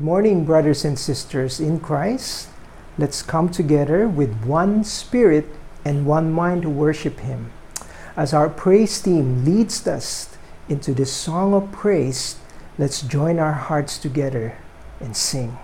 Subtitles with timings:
[0.00, 2.48] Good morning, brothers and sisters in Christ.
[2.96, 5.44] Let's come together with one spirit
[5.84, 7.52] and one mind to worship Him.
[8.16, 10.34] As our praise team leads us
[10.70, 12.36] into this song of praise,
[12.78, 14.56] let's join our hearts together
[15.00, 15.58] and sing.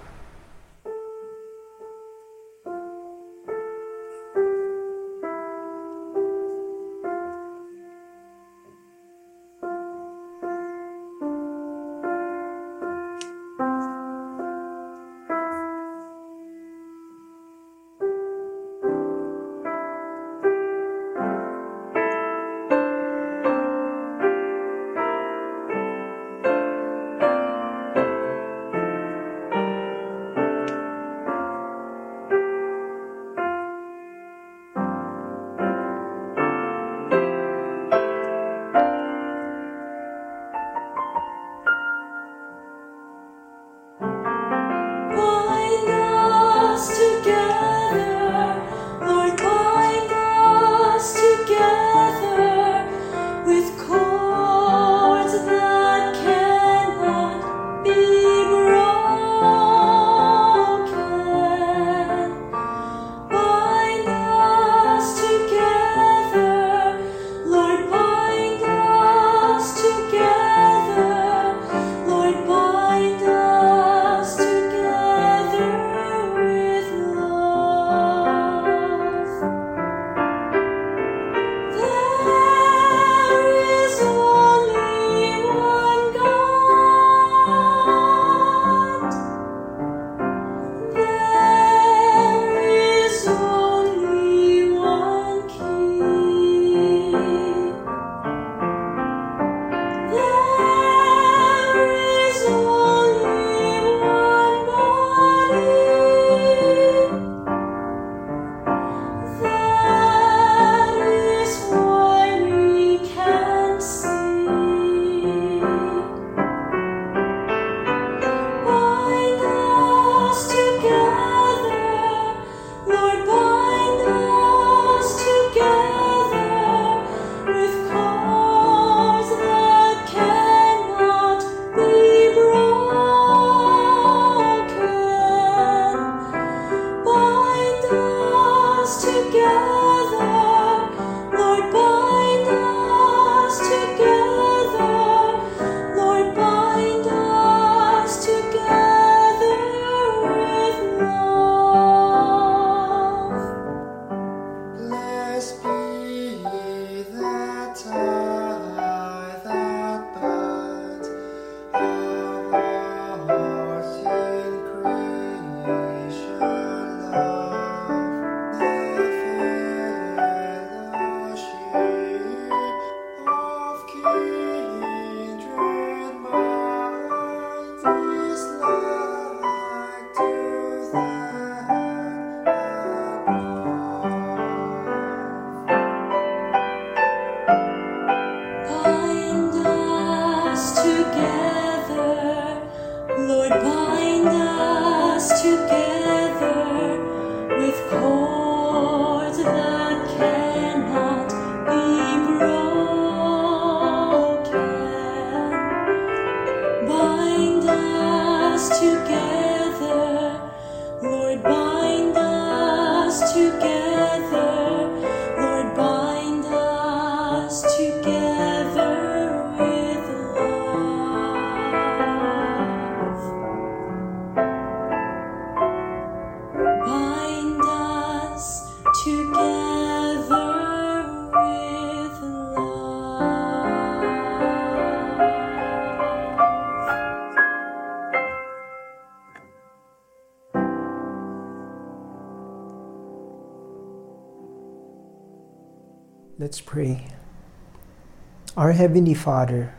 [248.77, 249.73] Heavenly Father,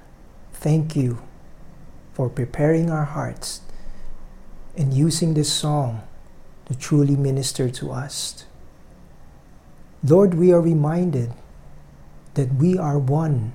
[0.53, 1.21] thank you
[2.13, 3.61] for preparing our hearts
[4.75, 6.01] and using this song
[6.65, 8.45] to truly minister to us.
[10.03, 11.31] Lord, we are reminded
[12.33, 13.53] that we are one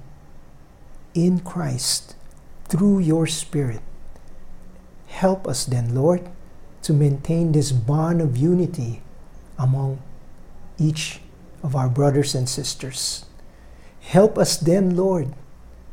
[1.13, 2.15] in Christ
[2.67, 3.81] through your Spirit.
[5.09, 6.31] Help us then, Lord,
[6.83, 9.03] to maintain this bond of unity
[9.59, 10.01] among
[10.79, 11.19] each
[11.65, 13.27] of our brothers and sisters.
[14.03, 15.33] Help us then, Lord,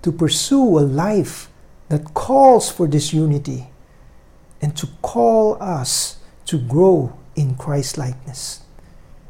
[0.01, 1.49] to pursue a life
[1.89, 3.69] that calls for this unity
[4.61, 8.61] and to call us to grow in Christ likeness.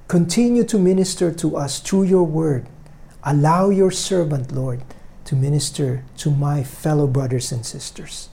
[0.08, 2.68] Continue to minister to us through your word.
[3.24, 4.82] Allow your servant, Lord,
[5.26, 8.30] to minister to my fellow brothers and sisters.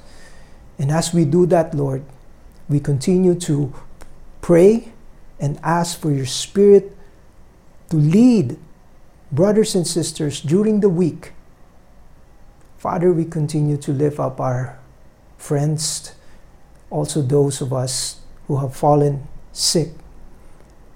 [0.78, 2.02] And as we do that, Lord,
[2.68, 3.74] we continue to
[4.40, 4.92] pray
[5.38, 6.96] and ask for your Spirit
[7.90, 8.58] to lead
[9.32, 11.32] brothers and sisters during the week.
[12.78, 14.78] Father, we continue to lift up our
[15.36, 16.14] friends,
[16.90, 19.90] also those of us who have fallen sick,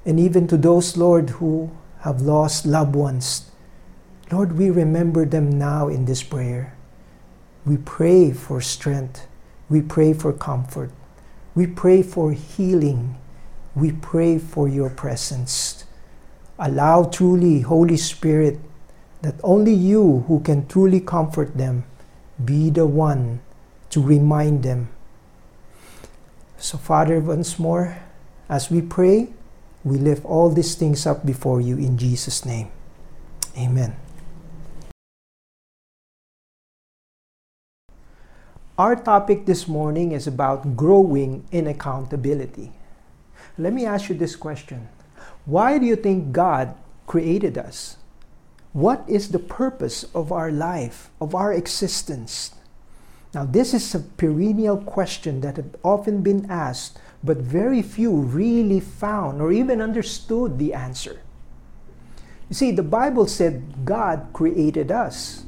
[0.04, 3.50] and even to those, Lord, who have lost loved ones.
[4.30, 6.76] Lord, we remember them now in this prayer.
[7.66, 9.26] We pray for strength.
[9.68, 10.92] We pray for comfort.
[11.54, 13.18] We pray for healing.
[13.74, 15.84] We pray for your presence.
[16.60, 18.60] Allow truly, Holy Spirit,
[19.22, 21.84] that only you who can truly comfort them
[22.36, 23.40] be the one
[23.88, 24.92] to remind them.
[26.58, 27.96] So, Father, once more,
[28.50, 29.32] as we pray,
[29.84, 32.68] we lift all these things up before you in Jesus' name.
[33.56, 33.96] Amen.
[38.76, 42.72] Our topic this morning is about growing in accountability.
[43.56, 44.88] Let me ask you this question
[45.50, 46.76] Why do you think God
[47.08, 47.96] created us?
[48.72, 52.54] What is the purpose of our life, of our existence?
[53.34, 58.78] Now, this is a perennial question that have often been asked, but very few really
[58.78, 61.18] found or even understood the answer.
[62.48, 65.46] You see, the Bible said God created us.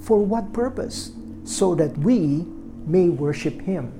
[0.00, 1.12] For what purpose?
[1.44, 2.46] So that we
[2.86, 3.92] may worship Him.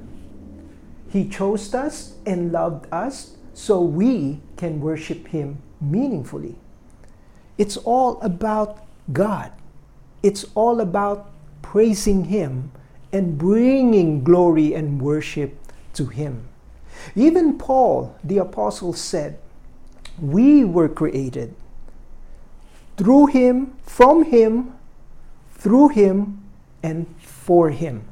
[1.10, 6.56] He chose us and loved us so we can worship Him meaningfully.
[7.58, 9.52] It's all about God.
[10.22, 11.30] It's all about
[11.62, 12.72] praising Him
[13.12, 15.56] and bringing glory and worship
[15.94, 16.48] to Him.
[17.14, 19.38] Even Paul, the apostle, said,
[20.20, 21.54] We were created
[22.96, 24.74] through Him, from Him,
[25.52, 26.42] through Him,
[26.82, 28.04] and for Him.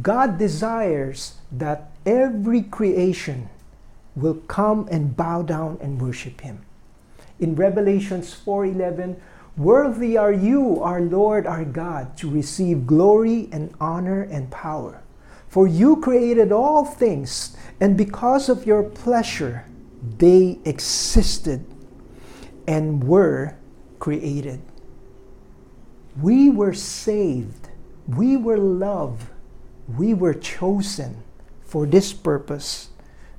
[0.00, 3.48] God desires that every creation
[4.20, 6.60] will come and bow down and worship him.
[7.38, 9.16] In Revelations 4:11,
[9.56, 15.02] worthy are you, our Lord, our God, to receive glory and honor and power.
[15.48, 19.64] For you created all things, and because of your pleasure
[20.18, 21.64] they existed
[22.66, 23.54] and were
[23.98, 24.60] created.
[26.20, 27.68] We were saved.
[28.06, 29.28] We were loved
[29.96, 31.22] we were chosen
[31.62, 32.88] for this purpose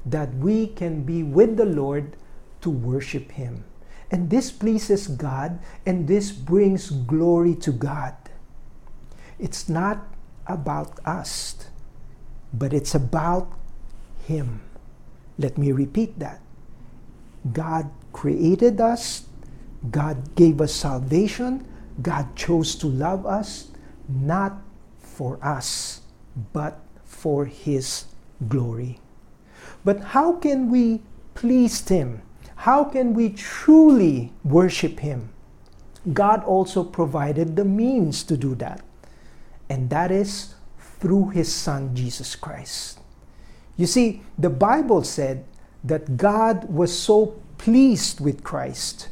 [0.06, 2.16] that we can be with the Lord
[2.62, 3.64] to worship Him.
[4.12, 8.16] And this pleases God and this brings glory to God.
[9.38, 10.06] It's not
[10.48, 11.70] about us,
[12.54, 13.52] but it's about
[14.26, 14.62] Him.
[15.38, 16.42] Let me repeat that.
[17.54, 19.26] God created us,
[19.92, 21.66] God gave us salvation,
[22.02, 23.70] God chose to love us,
[24.08, 24.62] not
[24.98, 26.02] for us
[26.54, 28.06] but for His
[28.48, 29.00] glory.
[29.86, 31.02] But how can we
[31.34, 32.22] please Him?
[32.56, 35.30] How can we truly worship Him?
[36.14, 38.82] God also provided the means to do that,
[39.70, 40.56] and that is
[41.00, 43.00] through His Son Jesus Christ.
[43.78, 45.46] You see, the Bible said
[45.84, 49.08] that God was so pleased with Christ,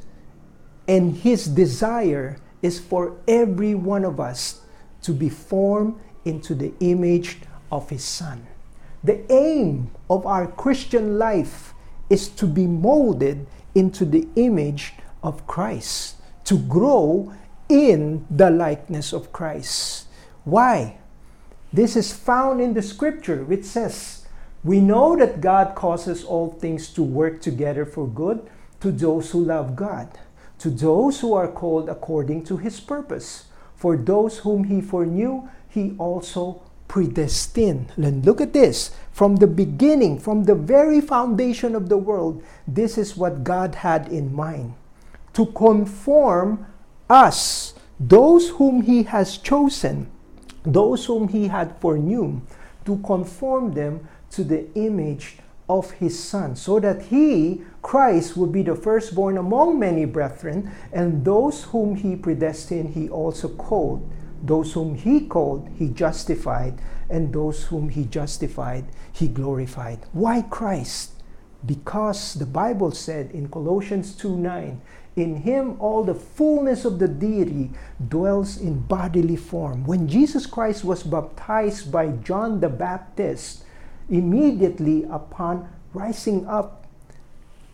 [0.87, 4.61] and His desire is for every one of us
[5.03, 5.95] to be formed
[6.25, 7.37] into the image
[7.71, 8.45] of His Son.
[9.03, 11.73] The aim of our Christian life
[12.09, 17.33] is to be molded into the image of Christ, to grow
[17.69, 20.07] in the likeness of Christ.
[20.45, 20.97] Why?
[21.71, 24.25] This is found in the scripture, which says,
[24.63, 28.49] We know that God causes all things to work together for good
[28.79, 30.17] to those who love God,
[30.59, 33.45] to those who are called according to his purpose.
[33.75, 37.91] For those whom he foreknew, he also predestined.
[37.97, 38.91] And look at this.
[39.11, 44.07] From the beginning, from the very foundation of the world, this is what God had
[44.09, 44.73] in mind.
[45.33, 46.65] To conform
[47.09, 50.09] us, those whom He has chosen,
[50.63, 52.41] those whom He had foreknew,
[52.85, 55.37] to conform them to the image
[55.69, 61.25] of His Son, so that He, Christ, would be the firstborn among many brethren, and
[61.25, 64.07] those whom He predestined, He also called
[64.43, 66.79] those whom he called, he justified,
[67.09, 69.99] and those whom he justified, he glorified.
[70.11, 71.11] Why Christ?
[71.65, 74.81] Because the Bible said in Colossians 2 9,
[75.15, 77.71] in him all the fullness of the deity
[78.07, 79.83] dwells in bodily form.
[79.85, 83.63] When Jesus Christ was baptized by John the Baptist,
[84.09, 86.85] immediately upon rising up,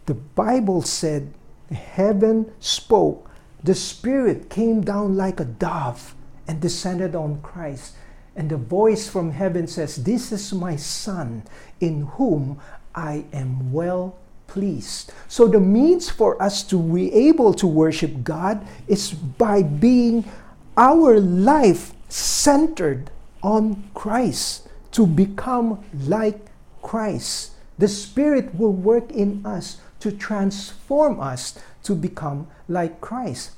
[0.06, 1.34] the Bible said,
[1.72, 3.30] heaven spoke,
[3.64, 6.16] the Spirit came down like a dove
[6.48, 7.96] and descended on Christ.
[8.36, 11.44] And the voice from heaven says, This is my Son,
[11.80, 12.60] in whom
[12.96, 15.14] I am well pleased.
[15.28, 20.26] So, the means for us to be able to worship God is by being
[20.78, 26.48] our life centered on Christ, to become like
[26.82, 27.52] Christ.
[27.78, 33.52] The Spirit will work in us to transform us to become like Christ.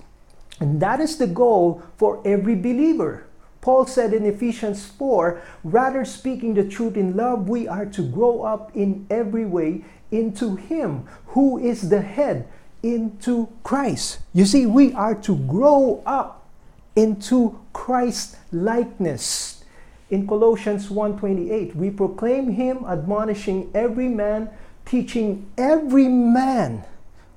[0.59, 3.25] And that is the goal for every believer.
[3.61, 8.43] Paul said in Ephesians 4 rather speaking the truth in love, we are to grow
[8.43, 12.47] up in every way into Him who is the head,
[12.83, 14.19] into Christ.
[14.33, 16.45] You see, we are to grow up
[16.95, 19.63] into Christ likeness.
[20.09, 24.49] In Colossians 1:28, we proclaim him admonishing every man,
[24.85, 26.85] teaching every man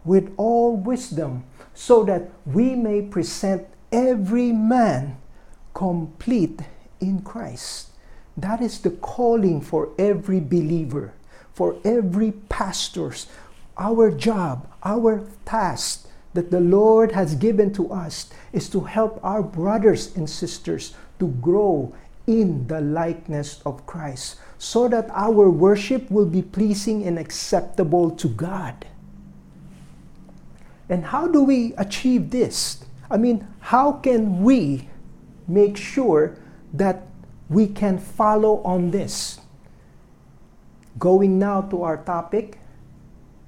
[0.04, 1.44] with all wisdom,
[1.78, 5.16] so that we may present every man
[5.74, 6.58] complete
[6.98, 7.90] in Christ.
[8.36, 11.14] That is the calling for every believer,
[11.52, 13.28] for every pastors.
[13.78, 19.40] Our job, our task that the Lord has given to us is to help our
[19.40, 21.94] brothers and sisters to grow
[22.26, 28.26] in the likeness of Christ so that our worship will be pleasing and acceptable to
[28.26, 28.87] God.
[30.88, 32.84] And how do we achieve this?
[33.10, 34.88] I mean, how can we
[35.46, 36.36] make sure
[36.72, 37.06] that
[37.48, 39.40] we can follow on this?
[40.98, 42.58] Going now to our topic,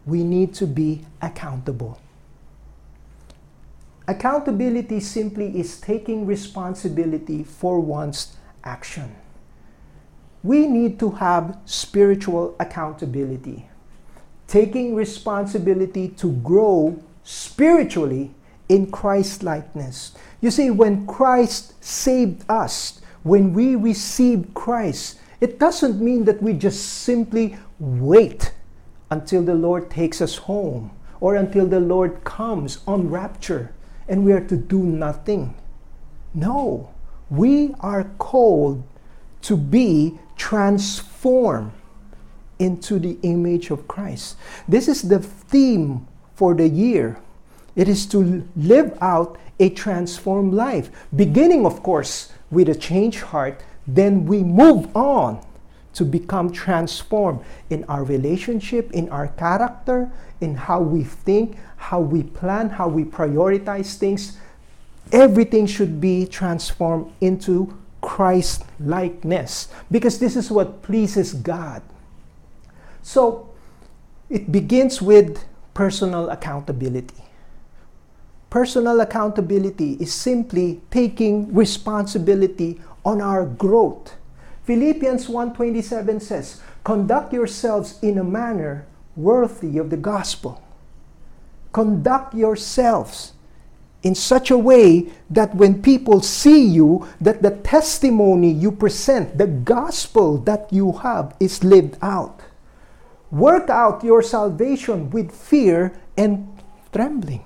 [0.07, 2.01] we need to be accountable.
[4.09, 9.15] Accountability simply is taking responsibility for one's action.
[10.43, 13.69] We need to have spiritual accountability,
[14.49, 18.35] taking responsibility to grow spiritually
[18.69, 20.13] in Christ likeness.
[20.41, 26.55] You see, when Christ saved us, when we received Christ, it doesn't mean that we
[26.55, 28.53] just simply wait
[29.11, 33.73] until the Lord takes us home or until the Lord comes on rapture
[34.09, 35.55] and we are to do nothing.
[36.35, 36.91] No,
[37.31, 38.83] we are called
[39.43, 41.73] to be transformed
[42.59, 44.37] into the image of Christ.
[44.67, 46.09] This is the theme
[46.41, 47.21] for the year.
[47.77, 53.63] It is to live out a transformed life, beginning, of course, with a changed heart.
[53.87, 55.45] Then we move on
[55.93, 62.23] to become transformed in our relationship, in our character, in how we think, how we
[62.23, 64.39] plan, how we prioritize things.
[65.13, 71.83] Everything should be transformed into Christ likeness because this is what pleases God.
[73.03, 73.51] So
[74.31, 75.45] it begins with
[75.81, 77.25] personal accountability.
[78.51, 84.13] Personal accountability is simply taking responsibility on our growth.
[84.65, 88.85] Philippians 1:27 says, "Conduct yourselves in a manner
[89.17, 90.61] worthy of the gospel."
[91.73, 93.33] Conduct yourselves
[94.03, 99.49] in such a way that when people see you that the testimony you present the
[99.49, 102.50] gospel that you have is lived out
[103.31, 106.47] work out your salvation with fear and
[106.93, 107.45] trembling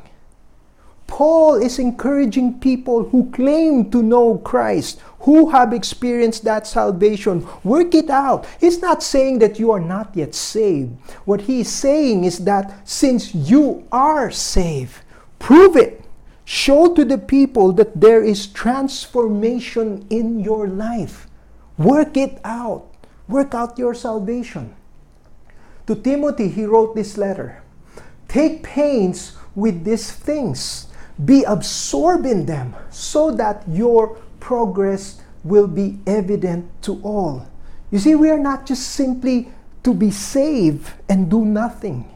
[1.07, 7.95] paul is encouraging people who claim to know christ who have experienced that salvation work
[7.95, 10.91] it out he's not saying that you are not yet saved
[11.25, 15.03] what he's saying is that since you are saved
[15.39, 16.05] prove it
[16.45, 21.27] Show to the people that there is transformation in your life.
[21.79, 22.85] Work it out.
[23.29, 24.77] Work out your salvation.
[25.87, 27.63] To Timothy, he wrote this letter
[28.29, 30.89] Take pains with these things,
[31.25, 37.47] be absorbed in them, so that your progress will be evident to all.
[37.91, 39.51] You see, we are not just simply
[39.85, 42.15] to be saved and do nothing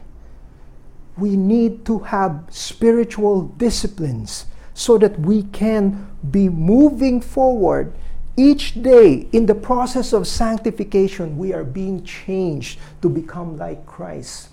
[1.19, 7.93] we need to have spiritual disciplines so that we can be moving forward
[8.39, 14.49] each day in the process of sanctification we are being changed to become like christ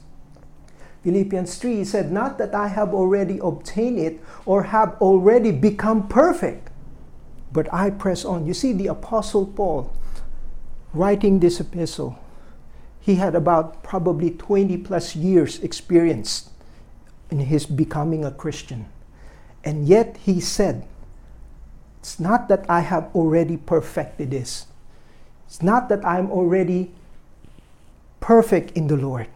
[1.04, 6.68] philippians 3 said not that i have already obtained it or have already become perfect
[7.52, 9.92] but i press on you see the apostle paul
[10.92, 12.18] writing this epistle
[13.06, 16.50] he had about probably 20 plus years experience
[17.30, 18.88] in his becoming a Christian.
[19.62, 20.84] And yet he said,
[22.06, 24.66] It's not that I have already perfected this.
[25.48, 26.92] It's not that I'm already
[28.20, 29.26] perfect in the Lord.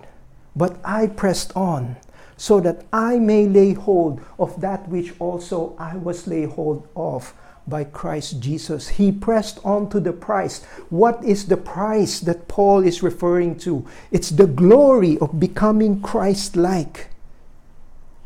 [0.55, 1.97] But I pressed on
[2.37, 7.35] so that I may lay hold of that which also I was laid hold of
[7.67, 8.87] by Christ Jesus.
[8.87, 10.63] He pressed on to the price.
[10.91, 13.85] What is the price that Paul is referring to?
[14.13, 17.10] It's the glory of becoming Christ like.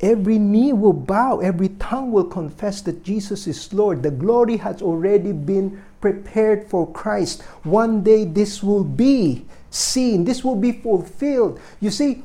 [0.05, 4.03] Every knee will bow, every tongue will confess that Jesus is Lord.
[4.03, 7.41] The glory has already been prepared for Christ.
[7.63, 11.59] One day this will be seen, this will be fulfilled.
[11.81, 12.23] You see,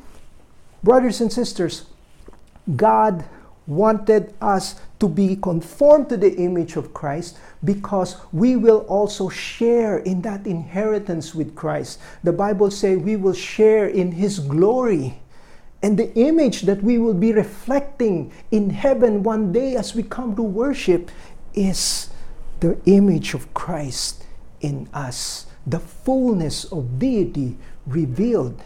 [0.83, 1.85] brothers and sisters,
[2.75, 3.23] God
[3.65, 9.99] wanted us to be conformed to the image of Christ because we will also share
[9.99, 12.01] in that inheritance with Christ.
[12.25, 15.21] The Bible says we will share in his glory.
[15.81, 20.35] And the image that we will be reflecting in heaven one day as we come
[20.35, 21.09] to worship
[21.53, 22.09] is
[22.59, 24.25] the image of Christ
[24.59, 27.57] in us, the fullness of deity
[27.87, 28.61] revealed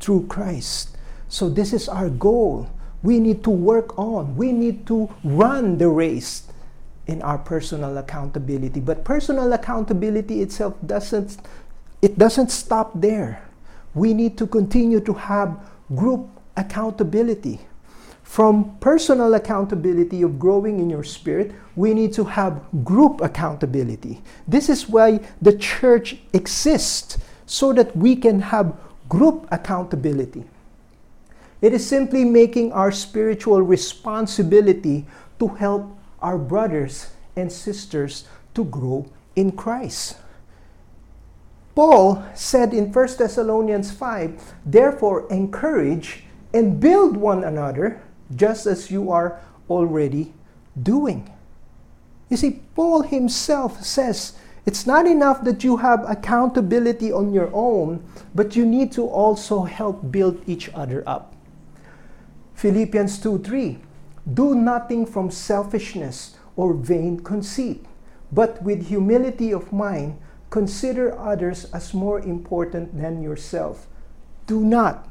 [0.00, 0.96] through Christ.
[1.28, 2.68] So, this is our goal.
[3.02, 6.44] We need to work on, we need to run the race
[7.06, 8.80] in our personal accountability.
[8.80, 11.38] But personal accountability itself doesn't
[12.02, 13.42] it doesn't stop there.
[13.94, 15.58] We need to continue to have
[15.94, 17.60] group accountability.
[18.22, 24.22] From personal accountability of growing in your spirit, we need to have group accountability.
[24.46, 28.76] This is why the church exists, so that we can have
[29.08, 30.44] group accountability.
[31.60, 35.06] It is simply making our spiritual responsibility
[35.40, 40.16] to help our brothers and sisters to grow in Christ.
[41.74, 48.02] Paul said in 1 Thessalonians 5, Therefore, encourage and build one another
[48.34, 50.32] just as you are already
[50.80, 51.30] doing.
[52.28, 54.34] You see, Paul himself says
[54.66, 59.64] it's not enough that you have accountability on your own, but you need to also
[59.64, 61.34] help build each other up.
[62.54, 63.78] Philippians 2 3
[64.34, 67.84] Do nothing from selfishness or vain conceit,
[68.30, 70.18] but with humility of mind,
[70.50, 73.86] consider others as more important than yourself.
[74.46, 75.08] Do not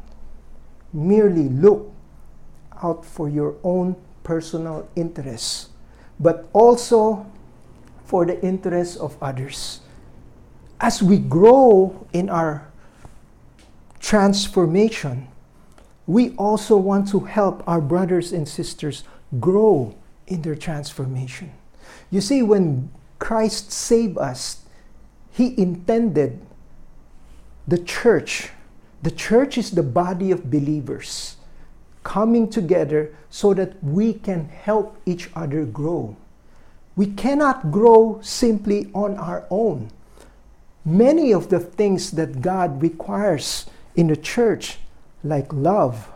[0.93, 1.91] merely look
[2.81, 5.69] out for your own personal interests,
[6.19, 7.25] but also
[8.05, 9.81] for the interests of others.
[10.79, 12.67] As we grow in our
[13.99, 15.27] transformation,
[16.07, 19.03] we also want to help our brothers and sisters
[19.39, 21.51] grow in their transformation.
[22.09, 24.63] You see, when Christ saved us,
[25.31, 26.41] He intended
[27.67, 28.49] the church.
[29.01, 31.37] The church is the body of believers
[32.03, 36.17] coming together so that we can help each other grow.
[36.95, 39.91] We cannot grow simply on our own.
[40.83, 44.79] Many of the things that God requires in the church,
[45.23, 46.09] like love,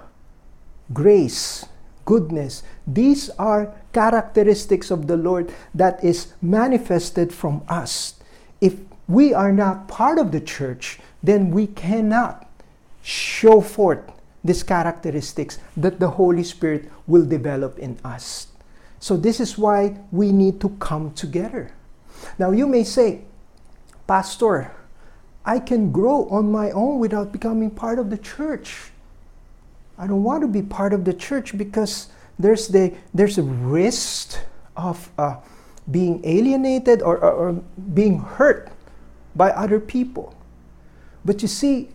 [0.92, 1.66] grace,
[2.06, 8.16] goodness, these are characteristics of the Lord that is manifested from us.
[8.60, 8.76] If
[9.08, 12.50] we are not part of the church, then we cannot
[13.04, 14.00] show forth
[14.44, 18.48] these characteristics that the Holy Spirit will develop in us.
[19.00, 21.72] So, this is why we need to come together.
[22.40, 23.22] Now, you may say,
[24.08, 24.72] Pastor,
[25.46, 28.92] I can grow on my own without becoming part of the church.
[29.98, 32.08] I don't want to be part of the church because
[32.40, 34.40] there's the there's a risk
[34.76, 35.38] of uh,
[35.92, 37.52] being alienated or, or, or
[37.94, 38.72] being hurt
[39.36, 40.34] by other people.
[41.26, 41.90] But you see,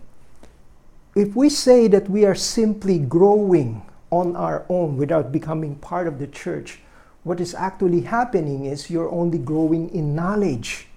[1.19, 6.17] if we say that we are simply growing on our own without becoming part of
[6.17, 6.79] the church,
[7.23, 10.87] what is actually happening is you're only growing in knowledge,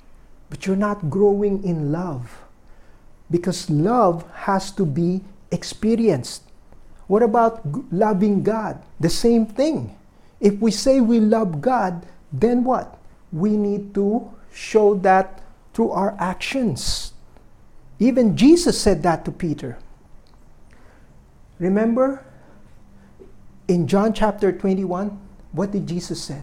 [0.49, 2.45] but you're not growing in love.
[3.33, 6.45] Because love has to be experienced.
[7.09, 7.61] What about
[7.93, 8.81] loving God?
[9.01, 9.97] The same thing.
[10.39, 12.97] If we say we love God, then what?
[13.33, 15.43] We need to show that
[15.75, 17.13] through our actions.
[17.99, 19.79] Even Jesus said that to Peter.
[21.63, 22.27] Remember
[23.69, 25.17] in John chapter 21,
[25.53, 26.43] what did Jesus said?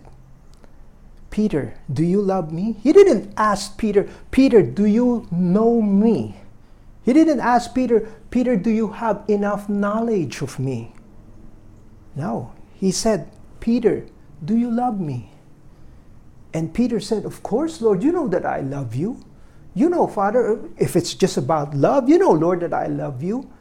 [1.29, 2.77] Peter, do you love me?
[2.82, 6.38] He didn't ask Peter, Peter, do you know me?
[7.03, 10.93] He didn't ask Peter, Peter, do you have enough knowledge of me?
[12.15, 12.53] No.
[12.73, 13.29] He said,
[13.60, 14.05] Peter,
[14.43, 15.32] do you love me?
[16.53, 19.19] And Peter said, Of course, Lord, you know that I love you.
[19.75, 23.51] You know, Father, if it's just about love, you know, Lord, that I love you.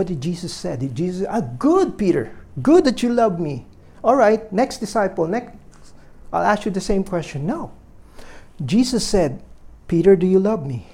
[0.00, 0.78] What did Jesus say?
[0.78, 2.32] Did Jesus, ah, good, Peter,
[2.62, 3.66] good that you love me.
[4.02, 5.58] All right, next disciple, next,
[6.32, 7.44] I'll ask you the same question.
[7.44, 7.70] No.
[8.64, 9.42] Jesus said,
[9.88, 10.86] Peter, do you love me?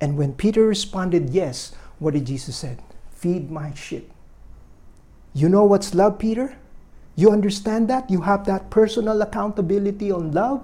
[0.00, 2.80] And when Peter responded yes, what did Jesus said?
[3.10, 4.08] Feed my sheep.
[5.34, 6.56] You know what's love, Peter?
[7.16, 8.08] You understand that?
[8.08, 10.62] You have that personal accountability on love?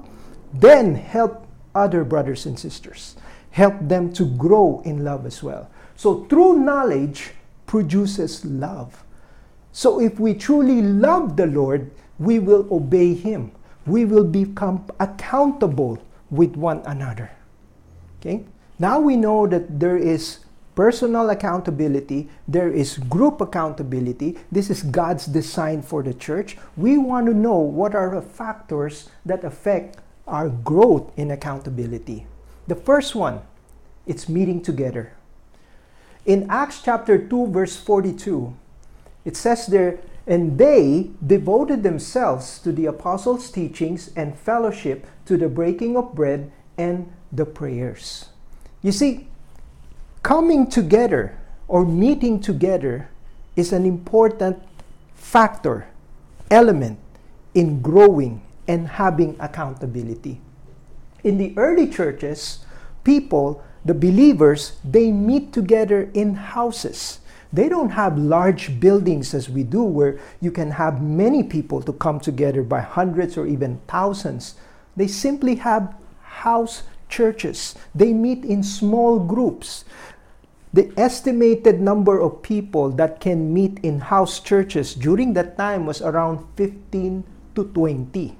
[0.54, 3.16] Then help other brothers and sisters.
[3.50, 5.68] Help them to grow in love as well.
[5.96, 7.32] So, through knowledge
[7.66, 9.04] produces love.
[9.72, 13.52] So, if we truly love the Lord, we will obey Him.
[13.86, 15.98] We will become accountable
[16.30, 17.30] with one another.
[18.20, 18.44] Okay?
[18.78, 20.40] Now we know that there is
[20.74, 24.38] personal accountability, there is group accountability.
[24.52, 26.58] This is God's design for the church.
[26.76, 32.26] We want to know what are the factors that affect our growth in accountability.
[32.66, 33.40] The first one,
[34.06, 35.14] it's meeting together.
[36.26, 38.52] In Acts chapter 2 verse 42,
[39.24, 45.48] it says there, and they devoted themselves to the apostles' teachings and fellowship, to the
[45.48, 48.30] breaking of bread and the prayers.
[48.82, 49.28] You see,
[50.22, 53.08] coming together or meeting together
[53.54, 54.60] is an important
[55.14, 55.86] factor,
[56.50, 56.98] element
[57.54, 60.40] in growing and having accountability.
[61.22, 62.64] In the early churches,
[63.04, 67.20] people, the believers, they meet together in houses.
[67.52, 71.92] They don't have large buildings as we do, where you can have many people to
[71.92, 74.56] come together by hundreds or even thousands.
[74.96, 77.76] They simply have house churches.
[77.94, 79.84] They meet in small groups.
[80.72, 86.02] The estimated number of people that can meet in house churches during that time was
[86.02, 87.22] around 15
[87.54, 88.36] to 20.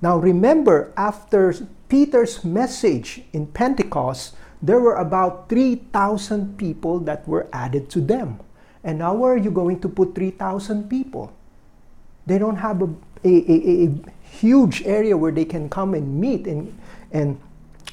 [0.00, 1.54] Now remember, after
[1.88, 8.40] Peter's message in Pentecost, there were about 3,000 people that were added to them.
[8.82, 11.34] And now where are you going to put 3,000 people?
[12.24, 12.88] They don't have a,
[13.24, 13.90] a, a, a
[14.22, 16.74] huge area where they can come and meet and,
[17.12, 17.38] and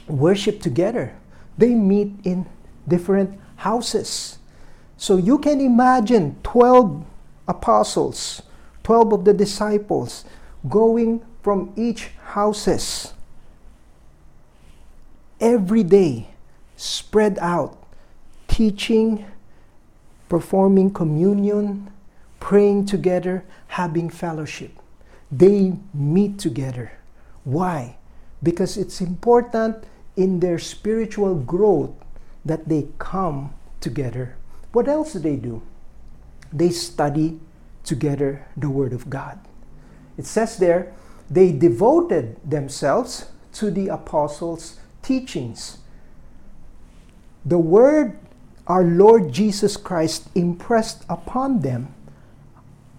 [0.07, 1.13] worship together.
[1.57, 2.47] They meet in
[2.87, 4.37] different houses.
[4.95, 7.03] So you can imagine 12
[7.49, 8.43] apostles,
[8.83, 10.23] 12 of the disciples
[10.69, 13.13] going from each houses
[15.41, 16.30] every day
[16.81, 17.77] spread out
[18.47, 19.23] teaching
[20.27, 21.91] performing communion
[22.39, 24.71] praying together having fellowship.
[25.31, 26.91] They meet together.
[27.43, 27.97] Why?
[28.41, 29.83] Because it's important
[30.17, 31.91] in their spiritual growth
[32.43, 34.35] that they come together.
[34.71, 35.61] What else do they do?
[36.51, 37.39] They study
[37.83, 39.39] together the word of god.
[40.17, 40.91] It says there
[41.29, 45.77] they devoted themselves to the apostles' teachings.
[47.45, 48.17] The word
[48.67, 51.93] our Lord Jesus Christ impressed upon them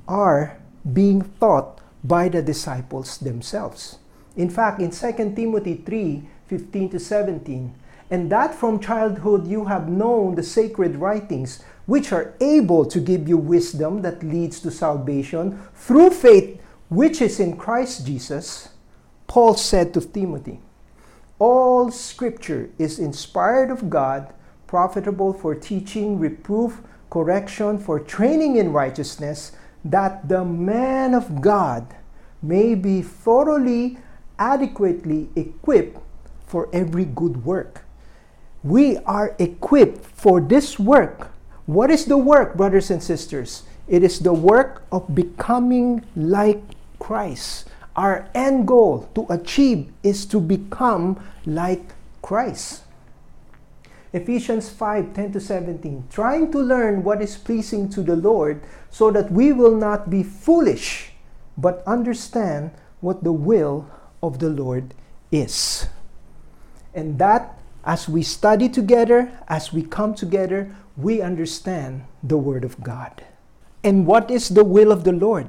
[0.09, 0.59] are
[0.93, 3.99] being taught by the disciples themselves.
[4.37, 7.75] In fact, in 2 Timothy 3 15 to 17,
[8.11, 13.27] and that from childhood you have known the sacred writings, which are able to give
[13.27, 18.69] you wisdom that leads to salvation through faith which is in Christ Jesus,
[19.27, 20.61] Paul said to Timothy,
[21.43, 24.33] All scripture is inspired of God,
[24.69, 26.79] profitable for teaching, reproof,
[27.11, 29.51] correction, for training in righteousness,
[29.85, 31.97] that the man of God
[32.43, 33.99] may be thoroughly,
[34.39, 35.99] adequately equipped
[36.47, 37.83] for every good work.
[38.63, 41.33] We are equipped for this work.
[41.67, 43.65] What is the work, brothers and sisters?
[43.89, 46.63] It is the work of becoming like
[47.01, 47.67] Christ.
[47.97, 52.83] Our end goal to achieve is to become like Christ.
[54.13, 56.05] Ephesians 5 10 to 17.
[56.11, 60.23] Trying to learn what is pleasing to the Lord so that we will not be
[60.23, 61.13] foolish,
[61.57, 63.89] but understand what the will
[64.23, 64.95] of the Lord
[65.31, 65.89] is.
[66.95, 72.83] And that as we study together, as we come together, we understand the Word of
[72.83, 73.25] God.
[73.83, 75.49] And what is the will of the Lord?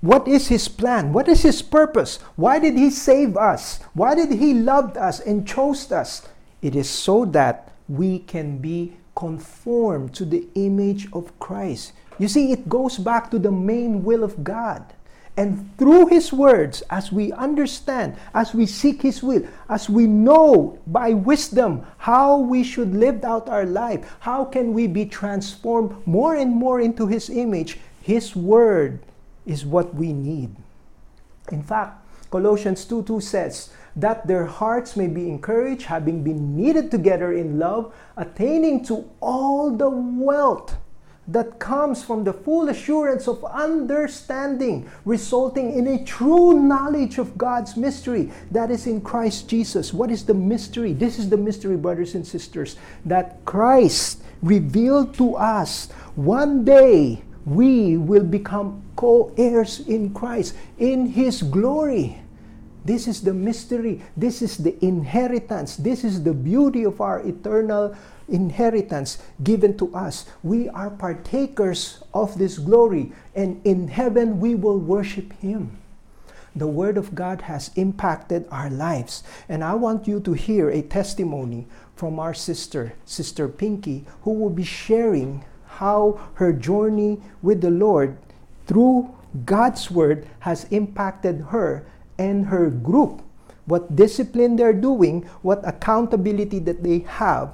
[0.00, 1.12] What is His plan?
[1.12, 2.18] What is His purpose?
[2.36, 3.80] Why did He save us?
[3.94, 6.28] Why did He love us and chose us?
[6.62, 11.92] It is so that we can be conformed to the image of Christ.
[12.18, 14.94] You see, it goes back to the main will of God.
[15.36, 20.78] And through His words, as we understand, as we seek His will, as we know
[20.86, 26.36] by wisdom how we should live out our life, how can we be transformed more
[26.36, 29.00] and more into His image, His word
[29.48, 30.54] is what we need.
[31.50, 36.88] In fact, Colossians 2 2 says, that their hearts may be encouraged, having been knitted
[36.88, 40.76] together in love, attaining to all the wealth
[41.26, 47.76] that comes from the full assurance of understanding, resulting in a true knowledge of God's
[47.76, 49.92] mystery that is in Christ Jesus.
[49.92, 50.92] What is the mystery?
[50.92, 57.96] This is the mystery, brothers and sisters, that Christ revealed to us one day we
[57.96, 62.18] will become co heirs in Christ, in His glory.
[62.84, 64.02] This is the mystery.
[64.16, 65.76] This is the inheritance.
[65.76, 67.94] This is the beauty of our eternal
[68.26, 70.26] inheritance given to us.
[70.42, 75.78] We are partakers of this glory, and in heaven we will worship Him.
[76.56, 80.82] The Word of God has impacted our lives, and I want you to hear a
[80.82, 85.44] testimony from our sister, Sister Pinky, who will be sharing
[85.78, 88.18] how her journey with the Lord
[88.68, 89.08] through
[89.44, 93.22] God's Word has impacted her and her group.
[93.64, 97.52] What discipline they're doing, what accountability that they have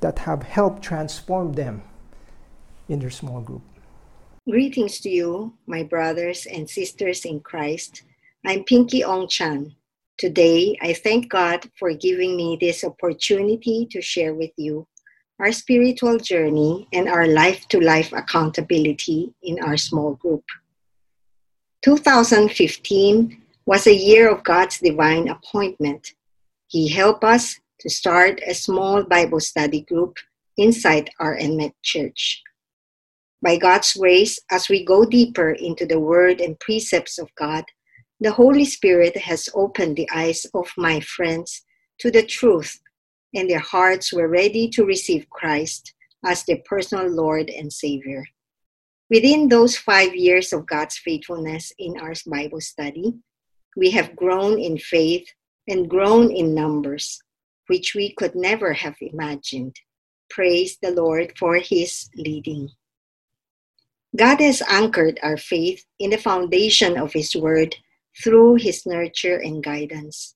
[0.00, 1.82] that have helped transform them
[2.88, 3.62] in their small group.
[4.48, 8.02] Greetings to you, my brothers and sisters in Christ.
[8.44, 9.74] I'm Pinky Ong Chan.
[10.18, 14.86] Today, I thank God for giving me this opportunity to share with you
[15.38, 20.44] our spiritual journey and our life to life accountability in our small group.
[21.82, 26.14] 2015 was a year of God's divine appointment.
[26.68, 30.16] He helped us to start a small Bible study group
[30.56, 32.42] inside our NMET church.
[33.42, 37.64] By God's grace, as we go deeper into the Word and precepts of God,
[38.18, 41.62] the Holy Spirit has opened the eyes of my friends
[41.98, 42.80] to the truth,
[43.36, 45.94] and their hearts were ready to receive Christ
[46.24, 48.24] as their personal Lord and Savior.
[49.10, 53.14] Within those five years of God's faithfulness in our Bible study,
[53.76, 55.28] we have grown in faith
[55.68, 57.20] and grown in numbers,
[57.68, 59.76] which we could never have imagined.
[60.30, 62.70] Praise the Lord for His leading.
[64.16, 67.76] God has anchored our faith in the foundation of His Word
[68.22, 70.34] through His nurture and guidance.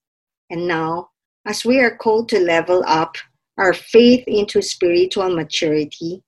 [0.50, 1.08] And now,
[1.46, 3.16] as we are called to level up
[3.58, 6.22] our faith into spiritual maturity,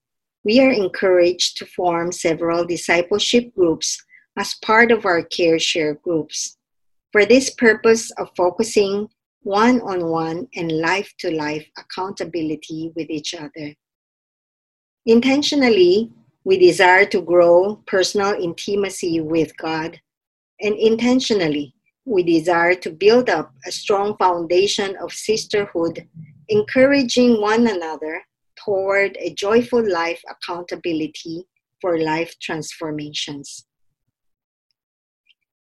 [0.44, 4.02] we are encouraged to form several discipleship groups
[4.36, 6.56] as part of our care share groups.
[7.12, 9.08] For this purpose of focusing
[9.42, 13.74] one on one and life to life accountability with each other.
[15.06, 16.10] Intentionally,
[16.44, 20.00] we desire to grow personal intimacy with God,
[20.60, 26.08] and intentionally, we desire to build up a strong foundation of sisterhood,
[26.48, 28.22] encouraging one another
[28.64, 31.46] toward a joyful life accountability
[31.80, 33.66] for life transformations.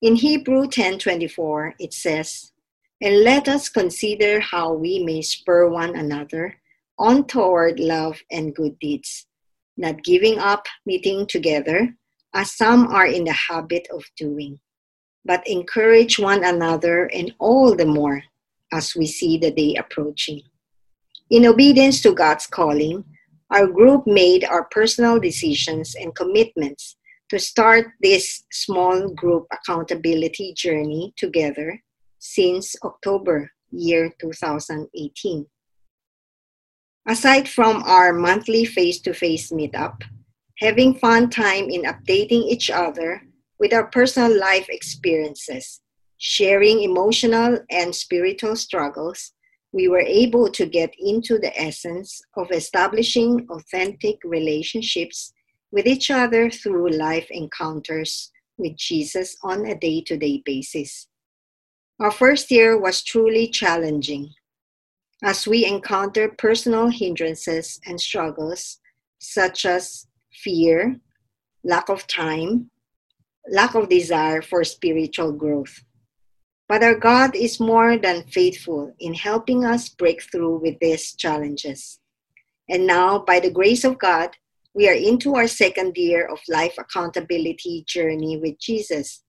[0.01, 2.53] In Hebrew 10:24 it says,
[3.01, 6.61] "And let us consider how we may spur one another
[6.99, 9.27] on toward love and good deeds,
[9.77, 11.97] not giving up meeting together,
[12.35, 14.61] as some are in the habit of doing,
[15.29, 18.25] but encourage one another and all the more
[18.73, 20.41] as we see the day approaching."
[21.31, 23.05] In obedience to God's calling,
[23.51, 26.97] our group made our personal decisions and commitments
[27.29, 31.85] to start this small group accountability journey together
[32.19, 35.47] since October year 2018.
[37.07, 40.03] Aside from our monthly face-to-face meetup,
[40.59, 43.28] having fun time in updating each other
[43.59, 45.81] with our personal life experiences,
[46.19, 49.33] sharing emotional and spiritual struggles,
[49.73, 55.33] we were able to get into the essence of establishing authentic relationships
[55.71, 61.09] with each other through life encounters with Jesus on a day to day basis.
[62.01, 64.31] Our first year was truly challenging
[65.23, 68.79] as we encountered personal hindrances and struggles
[69.19, 71.01] such as fear,
[71.65, 72.71] lack of time,
[73.51, 75.83] lack of desire for spiritual growth.
[76.69, 81.99] But our God is more than faithful in helping us break through with these challenges.
[82.69, 84.37] And now, by the grace of God,
[84.75, 89.25] we are into our second year of life accountability journey with Jesus.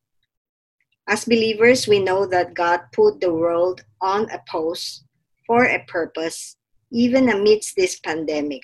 [1.08, 5.05] As believers, we know that God put the world on a pause
[5.47, 6.58] for a purpose,
[6.91, 8.63] even amidst this pandemic.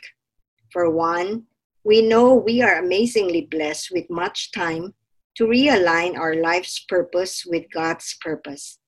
[0.72, 1.46] For one,
[1.86, 4.94] we know we are amazingly blessed with much time
[5.36, 8.80] to realign our life's purpose with God's purpose,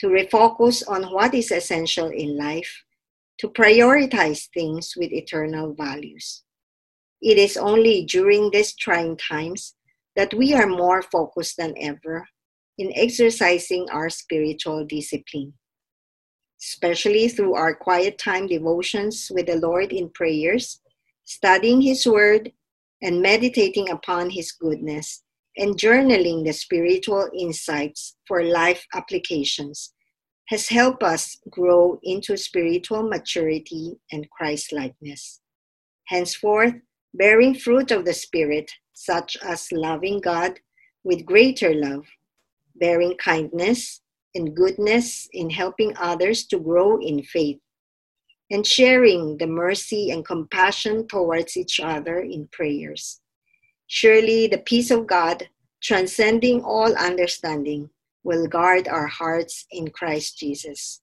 [0.00, 2.84] to refocus on what is essential in life,
[3.38, 6.44] to prioritize things with eternal values.
[7.20, 9.74] It is only during these trying times
[10.14, 12.28] that we are more focused than ever
[12.78, 15.54] in exercising our spiritual discipline,
[16.62, 20.80] especially through our quiet time devotions with the Lord in prayers,
[21.24, 22.52] studying His Word,
[23.02, 25.22] and meditating upon His goodness
[25.56, 29.92] and journaling the spiritual insights for life applications
[30.48, 35.40] has helped us grow into spiritual maturity and Christ likeness.
[36.06, 36.74] Henceforth,
[37.14, 40.60] bearing fruit of the Spirit, such as loving God
[41.02, 42.06] with greater love,
[42.76, 44.00] bearing kindness
[44.34, 47.58] and goodness in helping others to grow in faith,
[48.50, 53.20] and sharing the mercy and compassion towards each other in prayers.
[53.88, 55.48] Surely the peace of God,
[55.82, 57.90] transcending all understanding,
[58.24, 61.00] will guard our hearts in Christ Jesus.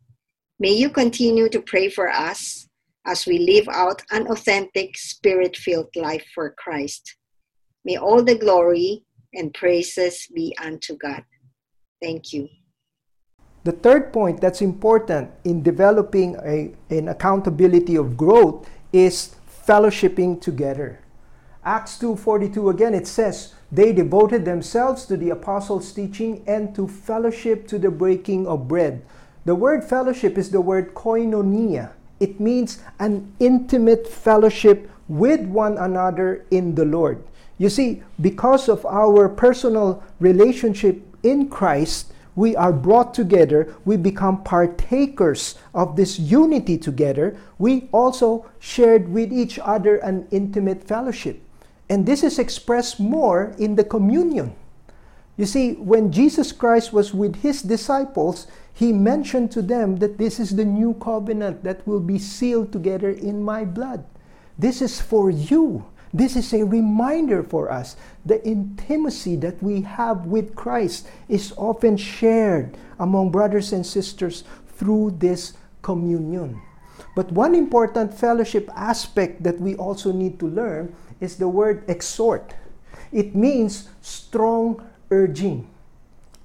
[0.60, 2.68] May you continue to pray for us
[3.06, 7.16] as we live out an authentic, spirit filled life for Christ.
[7.86, 11.24] May all the glory and praises be unto God.
[12.02, 12.48] Thank you.
[13.64, 21.00] The third point that's important in developing a, an accountability of growth is fellowshipping together.
[21.66, 27.68] Acts 2:42 again it says they devoted themselves to the apostles' teaching and to fellowship
[27.68, 29.02] to the breaking of bread.
[29.46, 31.92] The word fellowship is the word koinonia.
[32.20, 37.24] It means an intimate fellowship with one another in the Lord.
[37.58, 44.44] You see, because of our personal relationship in Christ, we are brought together, we become
[44.44, 47.38] partakers of this unity together.
[47.60, 51.43] We also shared with each other an intimate fellowship.
[51.94, 54.56] And this is expressed more in the communion.
[55.38, 60.40] You see, when Jesus Christ was with his disciples, he mentioned to them that this
[60.40, 64.06] is the new covenant that will be sealed together in my blood.
[64.58, 65.86] This is for you.
[66.12, 67.96] This is a reminder for us.
[68.26, 75.18] The intimacy that we have with Christ is often shared among brothers and sisters through
[75.20, 75.54] this
[75.84, 76.60] communion.
[77.16, 82.54] But one important fellowship aspect that we also need to learn is the word exhort.
[83.14, 85.70] It means strong urging.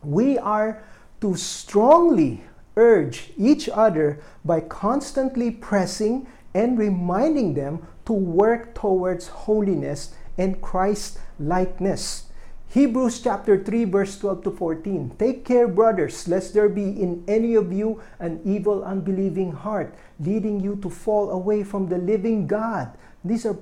[0.04, 0.84] We are
[1.20, 2.44] to strongly
[2.76, 11.18] urge each other by constantly pressing and reminding them to work towards holiness and Christ
[11.40, 12.30] likeness.
[12.68, 15.16] Hebrews chapter 3 verse 12 to 14.
[15.18, 20.60] Take care, brothers, lest there be in any of you an evil unbelieving heart, leading
[20.60, 22.92] you to fall away from the living God.
[23.24, 23.56] These are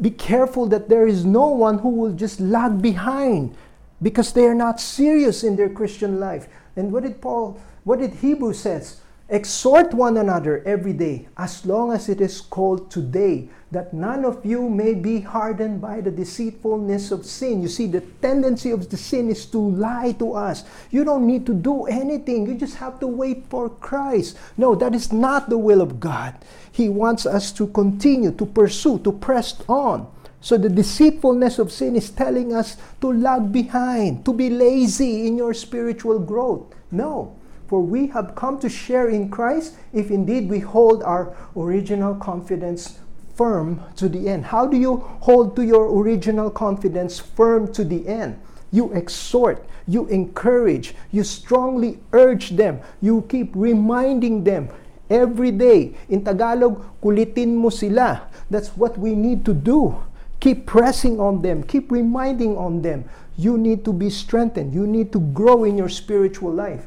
[0.00, 3.56] be careful that there is no one who will just lag behind
[4.02, 6.48] because they are not serious in their Christian life.
[6.76, 9.00] And what did Paul, what did Hebrews says?
[9.28, 14.44] Exhort one another every day, as long as it is called today, that none of
[14.46, 17.60] you may be hardened by the deceitfulness of sin.
[17.60, 20.64] You see, the tendency of the sin is to lie to us.
[20.90, 24.38] You don't need to do anything, you just have to wait for Christ.
[24.56, 26.34] No, that is not the will of God.
[26.72, 30.06] He wants us to continue, to pursue, to press on.
[30.40, 35.36] So the deceitfulness of sin is telling us to lag behind, to be lazy in
[35.36, 36.72] your spiritual growth.
[36.90, 37.34] No.
[37.66, 42.98] For we have come to share in Christ if indeed we hold our original confidence
[43.34, 44.46] firm to the end.
[44.46, 48.38] How do you hold to your original confidence firm to the end?
[48.70, 54.68] You exhort, you encourage, you strongly urge them, you keep reminding them
[55.10, 55.94] every day.
[56.08, 58.26] In Tagalog, kulitin mo sila.
[58.50, 59.94] That's what we need to do.
[60.40, 63.04] Keep pressing on them, keep reminding on them.
[63.36, 66.86] You need to be strengthened, you need to grow in your spiritual life.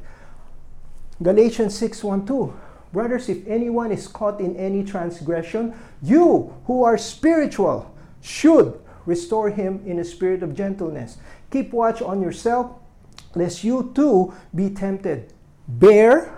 [1.21, 2.66] Galatians 6 1 2.
[2.93, 9.81] Brothers, if anyone is caught in any transgression, you who are spiritual should restore him
[9.85, 11.17] in a spirit of gentleness.
[11.51, 12.71] Keep watch on yourself,
[13.35, 15.33] lest you too be tempted.
[15.67, 16.33] Bear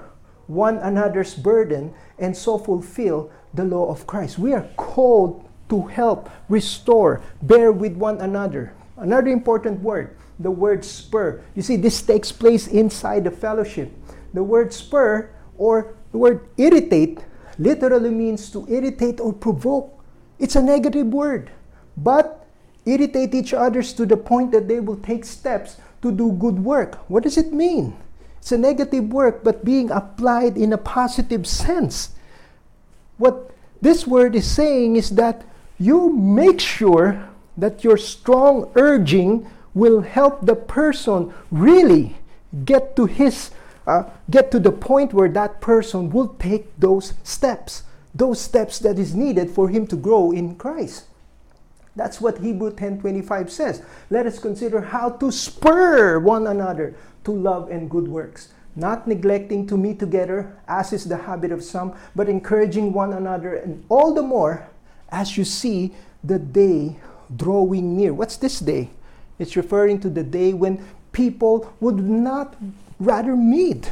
[0.47, 4.39] one another's burden and so fulfill the law of Christ.
[4.39, 8.73] We are called to help, restore, bear with one another.
[8.97, 11.41] Another important word, the word spur.
[11.55, 13.91] You see, this takes place inside the fellowship.
[14.33, 17.19] The word spur or the word irritate
[17.57, 20.03] literally means to irritate or provoke.
[20.39, 21.51] It's a negative word.
[21.97, 22.45] But
[22.85, 26.95] irritate each others to the point that they will take steps to do good work.
[27.09, 27.95] What does it mean?
[28.39, 32.11] It's a negative work, but being applied in a positive sense.
[33.17, 33.51] What
[33.81, 35.43] this word is saying is that
[35.77, 42.15] you make sure that your strong urging will help the person really
[42.65, 43.51] get to his
[43.89, 47.83] uh, get to the point where that person will take those steps
[48.13, 51.05] those steps that is needed for him to grow in christ
[51.95, 57.69] that's what hebrew 10.25 says let us consider how to spur one another to love
[57.69, 62.29] and good works not neglecting to meet together as is the habit of some but
[62.29, 64.69] encouraging one another and all the more
[65.11, 66.95] as you see the day
[67.35, 68.13] drawing near.
[68.13, 68.89] What's this day?
[69.37, 72.55] It's referring to the day when people would not
[72.99, 73.91] rather meet.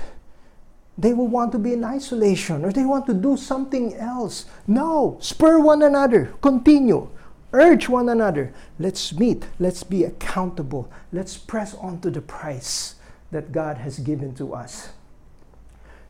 [0.98, 4.46] They will want to be in isolation or they want to do something else.
[4.66, 7.10] No, spur one another, continue,
[7.54, 8.54] urge one another.
[8.80, 12.96] Let's meet, let's be accountable, let's press on to the price
[13.32, 14.90] that God has given to us.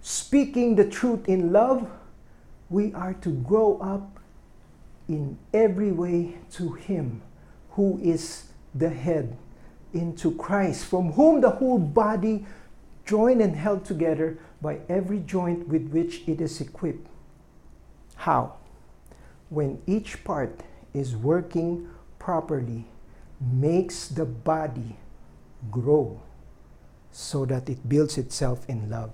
[0.02, 1.90] Speaking the truth in love,
[2.70, 4.20] we are to grow up
[5.10, 7.22] in every way to Him
[7.72, 9.36] who is the head,
[9.94, 12.46] into Christ, from whom the whole body,
[13.08, 17.08] joined and held together by every joint with which it is equipped.
[18.16, 18.56] How?
[19.50, 20.62] When each part
[20.94, 21.90] is working
[22.20, 22.86] properly,
[23.40, 24.98] makes the body
[25.72, 26.20] grow
[27.12, 29.12] so that it builds itself in love.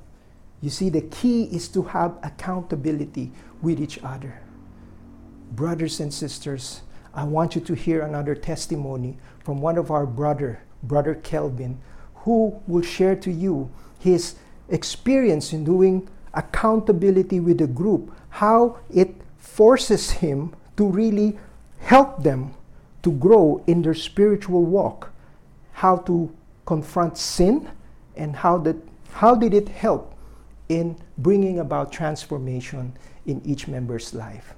[0.62, 3.32] You see, the key is to have accountability
[3.62, 4.42] with each other.
[5.52, 6.82] Brothers and sisters,
[7.14, 11.80] I want you to hear another testimony from one of our brother, brother Kelvin,
[12.24, 13.70] who will share to you
[14.00, 14.36] his
[14.70, 21.38] experience in doing accountability with a group, how it forces him to really
[21.80, 22.54] help them
[23.04, 25.12] to grow in their spiritual walk,
[25.74, 26.34] how to
[26.66, 27.70] confront sin,
[28.16, 28.78] and how that
[29.12, 30.16] how did it help
[30.70, 32.94] in bringing about transformation
[33.26, 34.56] in each member's life.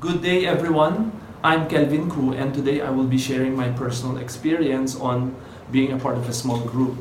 [0.00, 1.12] Good day, everyone.
[1.44, 5.36] I'm Kelvin Koo, and today I will be sharing my personal experience on
[5.70, 6.96] being a part of a small group.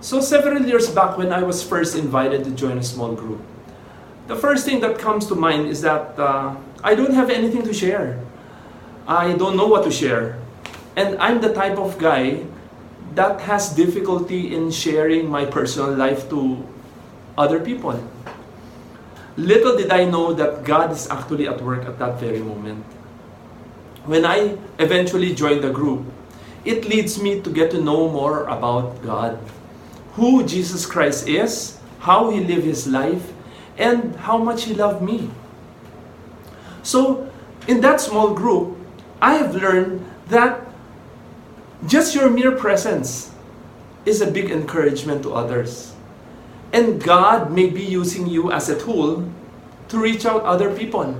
[0.00, 3.42] So, several years back, when I was first invited to join a small group,
[4.28, 6.54] the first thing that comes to mind is that uh,
[6.84, 8.22] I don't have anything to share.
[9.08, 10.38] I don't know what to share.
[10.94, 12.46] And I'm the type of guy
[13.18, 16.62] that has difficulty in sharing my personal life to
[17.36, 17.98] other people.
[19.36, 22.86] Little did I know that God is actually at work at that very moment.
[24.04, 26.04] When I eventually joined the group,
[26.64, 29.38] it leads me to get to know more about God,
[30.12, 33.32] who Jesus Christ is, how he lived his life,
[33.78, 35.30] and how much he loved me.
[36.82, 37.30] So,
[37.66, 38.76] in that small group,
[39.20, 40.60] I have learned that
[41.86, 43.32] just your mere presence
[44.04, 45.94] is a big encouragement to others.
[46.72, 49.30] And God may be using you as a tool
[49.88, 51.16] to reach out other people.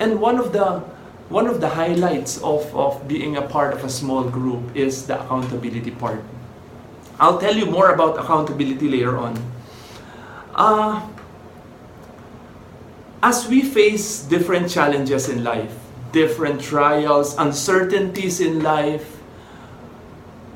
[0.00, 0.82] And one of the
[1.32, 5.18] one of the highlights of, of being a part of a small group is the
[5.18, 6.22] accountability part.
[7.18, 9.40] I'll tell you more about accountability later on.
[10.54, 11.08] Uh,
[13.22, 15.72] as we face different challenges in life,
[16.12, 19.16] different trials, uncertainties in life,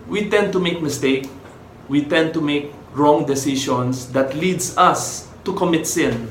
[0.07, 1.29] we tend to make mistakes.
[1.89, 6.29] We tend to make wrong decisions that leads us to commit sin.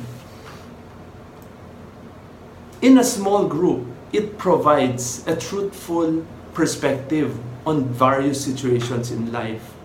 [2.83, 7.35] In a small group, it provides a truthful perspective
[7.67, 9.75] on various situations in life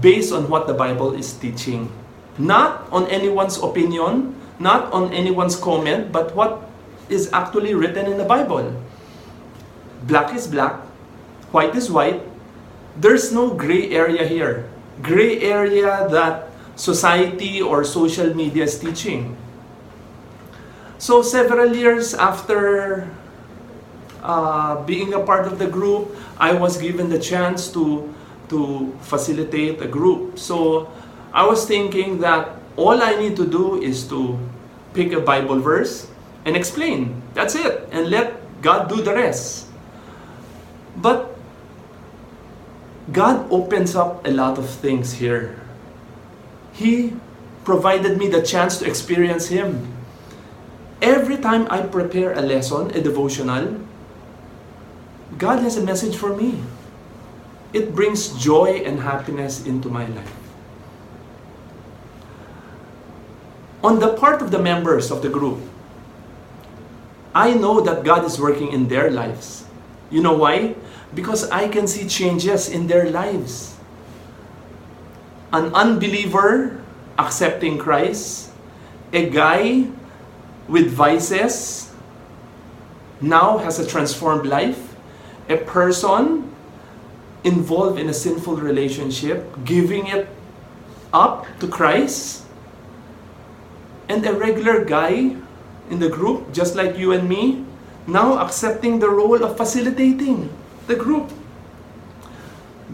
[0.00, 1.92] based on what the Bible is teaching.
[2.38, 6.64] Not on anyone's opinion, not on anyone's comment, but what
[7.08, 8.72] is actually written in the Bible.
[10.04, 10.80] Black is black,
[11.52, 12.22] white is white.
[12.96, 14.68] There's no gray area here.
[15.02, 19.36] Gray area that society or social media is teaching.
[20.98, 23.08] So several years after
[24.26, 28.12] uh, being a part of the group, I was given the chance to
[28.50, 30.38] to facilitate a group.
[30.38, 30.90] So
[31.32, 34.38] I was thinking that all I need to do is to
[34.94, 36.10] pick a Bible verse
[36.44, 37.22] and explain.
[37.34, 37.88] That's it.
[37.90, 39.66] And let God do the rest.
[40.96, 41.34] But
[43.12, 45.58] God opens up a lot of things here.
[46.72, 47.14] He
[47.64, 49.94] provided me the chance to experience Him.
[51.02, 53.85] Every time I prepare a lesson, a devotional,
[55.38, 56.62] God has a message for me.
[57.72, 60.32] It brings joy and happiness into my life.
[63.82, 65.60] On the part of the members of the group,
[67.34, 69.66] I know that God is working in their lives.
[70.10, 70.74] You know why?
[71.14, 73.76] Because I can see changes in their lives.
[75.52, 76.82] An unbeliever
[77.18, 78.50] accepting Christ,
[79.12, 79.86] a guy
[80.66, 81.92] with vices
[83.20, 84.95] now has a transformed life,
[85.48, 86.50] a person
[87.44, 90.28] involved in a sinful relationship, giving it
[91.12, 92.44] up to Christ,
[94.08, 95.36] and a regular guy
[95.90, 97.64] in the group, just like you and me,
[98.06, 100.50] now accepting the role of facilitating
[100.86, 101.30] the group.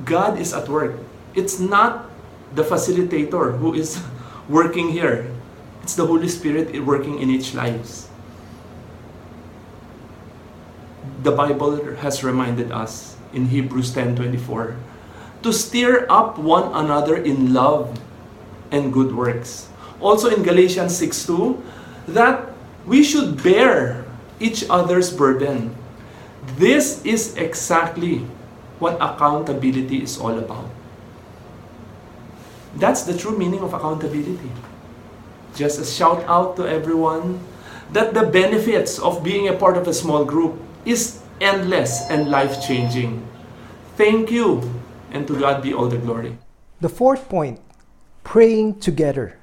[0.04, 0.96] God is at work.
[1.34, 2.08] It's not
[2.54, 4.02] the facilitator who is
[4.48, 5.28] working here.
[5.82, 8.08] It's the Holy Spirit working in each lives.
[11.22, 14.74] The Bible has reminded us in Hebrews 10:24
[15.42, 17.98] to stir up one another in love
[18.70, 19.70] and good works.
[20.02, 21.62] Also in Galatians 6:2
[22.10, 22.50] that
[22.86, 24.02] we should bear
[24.42, 25.74] each other's burden.
[26.58, 28.26] This is exactly
[28.82, 30.66] what accountability is all about.
[32.74, 34.50] That's the true meaning of accountability.
[35.54, 37.38] Just a shout out to everyone
[37.94, 42.62] that the benefits of being a part of a small group is endless and life
[42.66, 43.26] changing.
[43.96, 44.80] Thank you,
[45.10, 46.38] and to God be all the glory.
[46.80, 47.60] The fourth point,
[48.24, 49.38] praying together.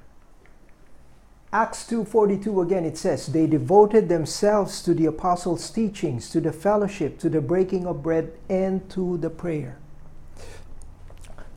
[1.51, 7.17] Acts 2:42 again it says they devoted themselves to the apostles' teachings, to the fellowship,
[7.19, 9.77] to the breaking of bread and to the prayer.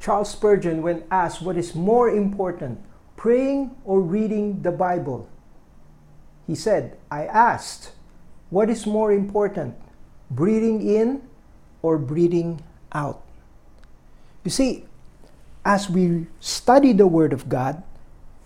[0.00, 2.80] Charles Spurgeon when asked what is more important,
[3.16, 5.28] praying or reading the Bible,
[6.46, 7.92] he said, I asked,
[8.52, 9.74] what is more important,
[10.30, 11.22] breathing in
[11.80, 12.60] or breathing
[12.92, 13.24] out?
[14.44, 14.84] You see,
[15.64, 17.82] as we study the Word of God,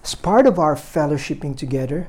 [0.05, 2.07] as part of our fellowshipping together,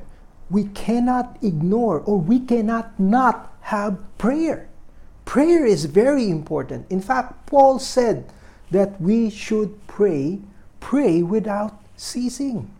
[0.48, 4.68] we cannot ignore or we cannot not have prayer.
[5.24, 6.86] Prayer is very important.
[6.88, 8.30] In fact, Paul said
[8.70, 10.38] that we should pray,
[10.78, 12.70] pray without ceasing.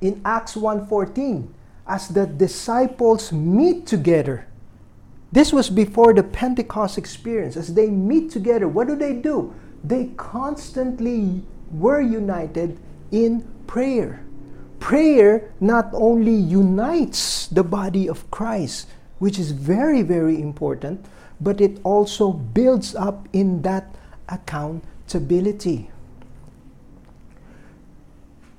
[0.00, 1.48] In Acts 1:14,
[1.86, 4.46] as the disciples meet together,
[5.32, 7.56] this was before the Pentecost experience.
[7.56, 9.54] As they meet together, what do they do?
[9.84, 12.78] They constantly were united
[13.12, 14.24] in prayer.
[14.80, 21.04] Prayer not only unites the body of Christ, which is very, very important,
[21.40, 23.94] but it also builds up in that
[24.28, 25.90] accountability.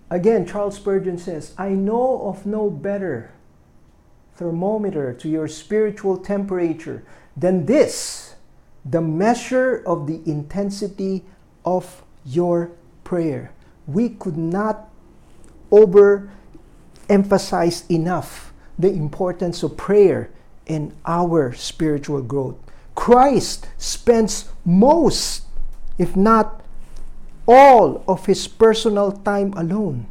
[0.09, 3.31] Again, Charles Spurgeon says, I know of no better
[4.35, 7.03] thermometer to your spiritual temperature
[7.35, 8.35] than this
[8.85, 11.25] the measure of the intensity
[11.65, 12.71] of your
[13.03, 13.51] prayer.
[13.85, 14.89] We could not
[15.71, 16.31] over
[17.09, 20.29] emphasize enough the importance of prayer
[20.65, 22.55] in our spiritual growth.
[22.95, 25.43] Christ spends most,
[25.97, 26.61] if not
[27.47, 30.05] all, of his personal time alone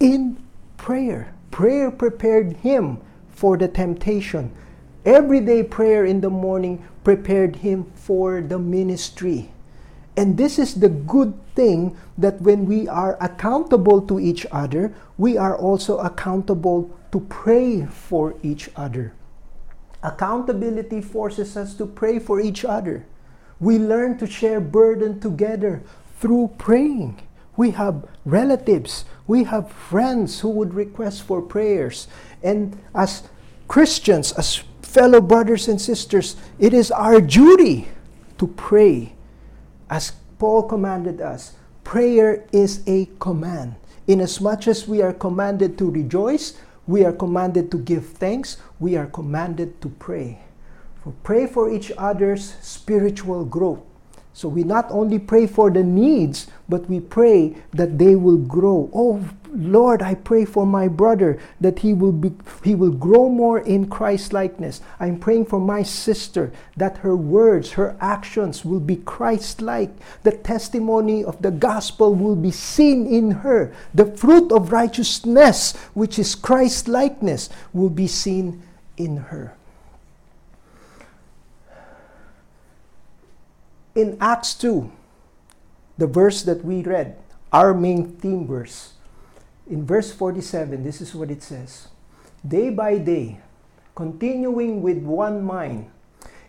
[0.00, 0.36] in
[0.76, 1.34] prayer.
[1.50, 2.98] Prayer prepared him
[3.28, 4.52] for the temptation.
[5.04, 9.50] Everyday prayer in the morning prepared him for the ministry.
[10.16, 15.36] And this is the good thing that when we are accountable to each other, we
[15.36, 19.14] are also accountable to pray for each other.
[20.02, 23.06] Accountability forces us to pray for each other.
[23.60, 25.82] We learn to share burden together
[26.20, 27.20] through praying.
[27.56, 32.06] We have relatives, we have friends who would request for prayers.
[32.42, 33.24] And as
[33.66, 37.88] Christians, as fellow brothers and sisters, it is our duty
[38.38, 39.14] to pray.
[39.90, 41.54] As Paul commanded us,
[41.84, 43.74] prayer is a command.
[44.06, 46.54] Inasmuch as we are commanded to rejoice,
[46.86, 50.40] we are commanded to give thanks, we are commanded to pray.
[51.02, 53.87] For pray for each other's spiritual growth.
[54.38, 58.88] So we not only pray for the needs, but we pray that they will grow.
[58.94, 62.30] Oh Lord, I pray for my brother that he will be
[62.62, 64.80] he will grow more in Christ likeness.
[65.00, 69.90] I'm praying for my sister that her words, her actions will be Christ like.
[70.22, 73.74] The testimony of the gospel will be seen in her.
[73.92, 78.62] The fruit of righteousness, which is Christ likeness, will be seen
[78.96, 79.57] in her.
[83.98, 84.92] In Acts 2,
[85.98, 87.18] the verse that we read,
[87.52, 88.92] our main theme verse,
[89.66, 91.88] in verse 47, this is what it says
[92.46, 93.40] Day by day,
[93.96, 95.90] continuing with one mind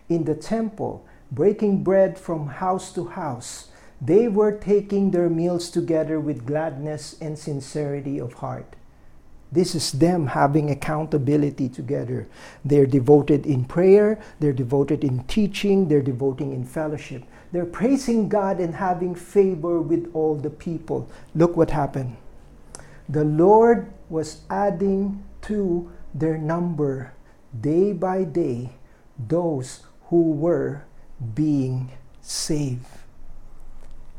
[0.08, 6.20] in the temple, breaking bread from house to house, they were taking their meals together
[6.20, 8.76] with gladness and sincerity of heart.
[9.52, 12.28] This is them having accountability together.
[12.64, 17.24] They're devoted in prayer, they're devoted in teaching, they're devoting in fellowship.
[17.52, 21.10] They're praising God and having favor with all the people.
[21.34, 22.16] Look what happened.
[23.08, 27.12] The Lord was adding to their number
[27.60, 28.70] day by day
[29.18, 30.84] those who were
[31.34, 31.90] being
[32.22, 32.86] saved.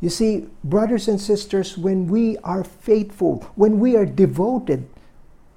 [0.02, 4.90] You see, brothers and sisters, when we are faithful, when we are devoted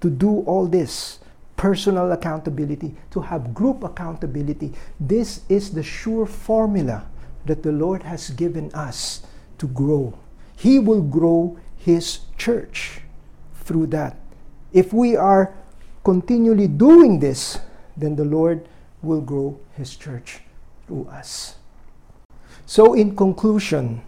[0.05, 1.19] to do all this,
[1.57, 7.07] personal accountability, to have group accountability, this is the sure formula
[7.47, 9.25] that the Lord has given us
[9.57, 10.13] to grow.
[10.59, 13.01] He will grow His church
[13.65, 14.21] through that.
[14.75, 15.55] If we are
[16.05, 17.59] continually doing this,
[17.97, 18.69] then the Lord
[19.01, 20.41] will grow His church
[20.87, 21.57] through us.
[22.67, 24.03] So, in conclusion,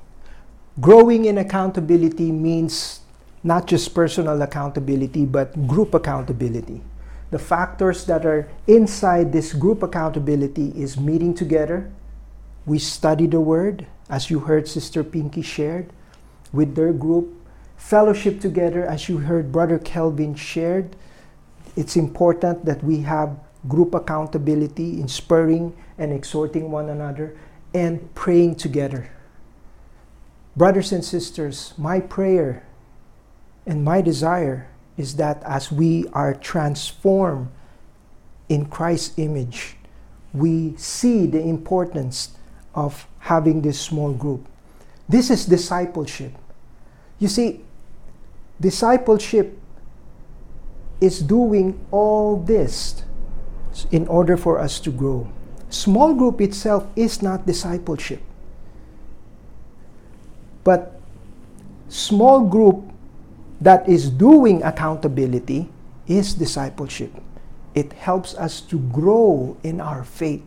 [0.79, 3.01] growing in accountability means
[3.43, 6.83] not just personal accountability, but group accountability.
[7.31, 11.91] The factors that are inside this group accountability is meeting together.
[12.65, 15.91] We study the Word, as you heard Sister Pinky shared
[16.53, 17.35] with their group.
[17.77, 20.97] Fellowship together, as you heard Brother Kelvin shared.
[21.77, 23.37] It's important that we have
[23.69, 27.37] group accountability in spurring and exhorting one another
[27.75, 29.11] and praying together.
[30.57, 32.65] Brothers and sisters, my prayer
[33.67, 37.49] and my desire is that as we are transformed
[38.49, 39.77] in Christ's image,
[40.33, 42.37] we see the importance
[42.75, 44.47] of having this small group.
[45.09, 46.33] This is discipleship.
[47.19, 47.65] You see,
[48.61, 49.59] discipleship
[51.01, 53.03] is doing all this
[53.91, 55.29] in order for us to grow.
[55.69, 58.23] Small group itself is not discipleship.
[60.65, 61.01] But
[61.89, 62.85] small group
[63.61, 65.69] that is doing accountability
[66.07, 67.13] is discipleship.
[67.75, 70.43] It helps us to grow in our faith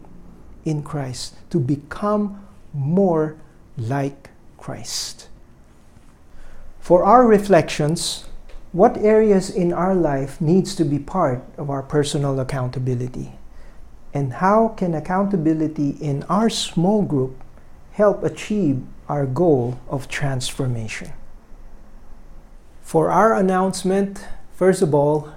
[0.65, 3.37] in Christ, to become more
[3.77, 5.29] like Christ.
[6.79, 8.25] For our reflections,
[8.71, 13.33] what areas in our life needs to be part of our personal accountability?
[14.13, 17.41] And how can accountability in our small group
[17.91, 21.13] help achieve our goal of transformation?
[22.89, 25.29] For our announcement, first of all,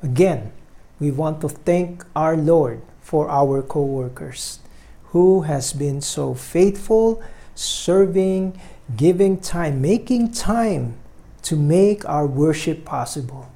[0.00, 0.52] again,
[1.00, 4.60] we want to thank our Lord for our co-workers
[5.06, 7.20] who has been so faithful,
[7.56, 8.60] serving,
[8.94, 10.94] giving time, making time
[11.42, 13.50] to make our worship possible.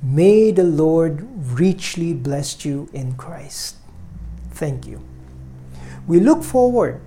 [0.00, 1.26] May the Lord
[1.58, 3.74] richly bless you in Christ.
[4.52, 5.02] Thank you.
[6.06, 7.00] We look forward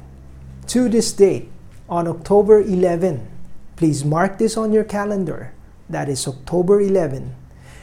[0.67, 1.49] to this date
[1.87, 3.32] on October 11.
[3.75, 5.53] Please mark this on your calendar.
[5.89, 7.35] That is October 11.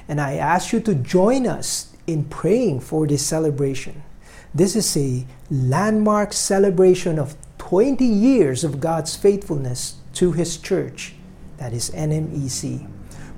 [0.08, 4.02] And I ask you to join us in praying for this celebration.
[4.54, 11.14] This is a landmark celebration of 20 years of God's faithfulness to His church
[11.58, 12.88] that is NMEC.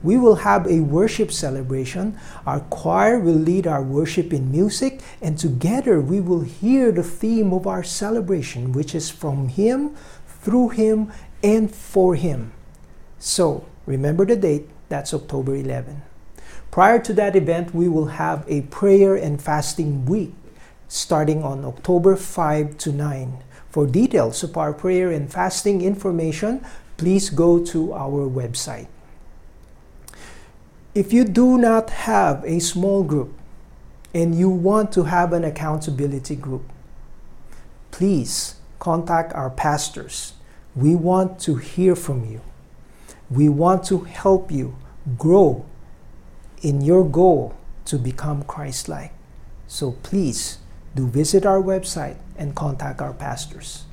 [0.02, 2.18] We will have a worship celebration.
[2.46, 7.52] Our choir will lead our worship in music, and together we will hear the theme
[7.52, 9.94] of our celebration, which is from Him,
[10.42, 11.12] through Him,
[11.42, 12.52] and for Him.
[13.18, 16.02] So, remember the date, that's October 11.
[16.70, 20.34] Prior to that event, we will have a prayer and fasting week
[20.88, 23.42] starting on October 5 to 9.
[23.70, 26.64] For details of our prayer and fasting information,
[26.98, 28.88] please go to our website.
[30.94, 33.32] If you do not have a small group
[34.12, 36.68] and you want to have an accountability group,
[37.90, 40.32] please contact our pastors.
[40.74, 42.40] We want to hear from you.
[43.30, 44.74] We want to help you
[45.16, 45.64] grow
[46.62, 47.54] in your goal
[47.84, 49.12] to become Christ like.
[49.68, 50.58] So please
[50.96, 53.84] do visit our website and contact our pastors.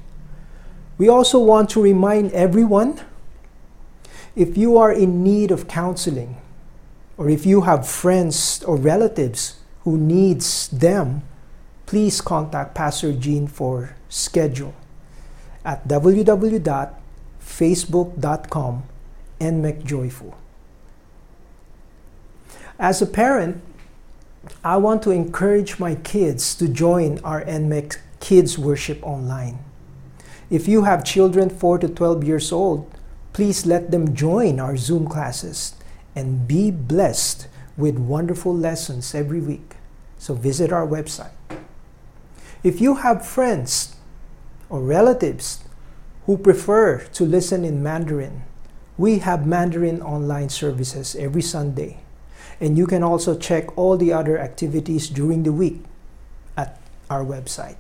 [0.97, 2.99] We also want to remind everyone
[4.35, 6.41] if you are in need of counseling
[7.15, 11.21] or if you have friends or relatives who needs them,
[11.85, 14.74] please contact Pastor Jean for schedule
[15.64, 18.84] at www.facebook.com
[19.39, 20.34] nmcjoyful.
[22.78, 23.62] As a parent,
[24.64, 29.60] I want to encourage my kids to join our NMEC Kids Worship Online.
[30.49, 32.89] If you have children 4 to 12 years old,
[33.34, 35.76] please let them join our Zoom classes
[36.16, 37.47] and be blessed
[37.78, 39.76] with wonderful lessons every week.
[40.18, 41.32] So visit our website.
[42.64, 43.95] If you have friends
[44.70, 45.63] or relatives
[46.26, 48.43] who prefer to listen in Mandarin,
[48.97, 52.01] we have Mandarin online services every Sunday.
[52.61, 55.84] And you can also check all the other activities during the week
[56.57, 57.78] at our website.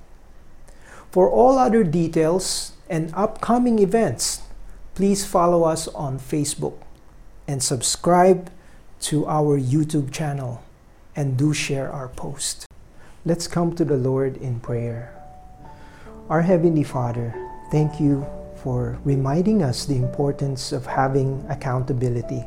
[1.11, 4.41] For all other details and upcoming events,
[4.95, 6.77] please follow us on Facebook
[7.47, 8.49] and subscribe
[9.01, 10.63] to our YouTube channel
[11.15, 12.65] and do share our post.
[13.25, 15.18] Let's come to the Lord in prayer.
[16.29, 17.33] Our Heavenly Father,
[17.71, 18.23] thank you
[18.61, 22.45] for reminding us the importance of having accountability,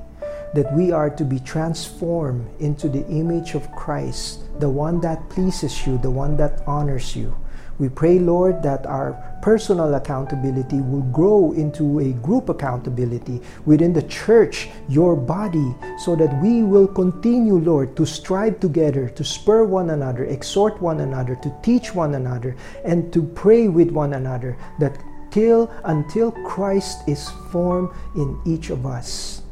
[0.55, 5.85] that we are to be transformed into the image of Christ the one that pleases
[5.85, 7.35] you, the one that honors you.
[7.79, 14.03] We pray, Lord, that our personal accountability will grow into a group accountability within the
[14.03, 19.91] church, your body, so that we will continue, Lord, to strive together, to spur one
[19.91, 24.97] another, exhort one another, to teach one another, and to pray with one another that
[25.33, 29.43] till until Christ is formed in each of us.